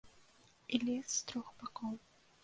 [0.77, 1.93] І лес з трох бакоў.